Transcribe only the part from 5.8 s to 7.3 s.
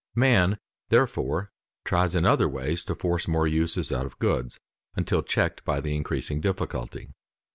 increasing difficulty.